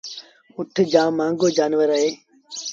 اُٺ 0.57 0.73
جآم 0.91 1.11
مآݩگو 1.17 1.47
جآنور 1.57 1.89
اهي 1.95 2.09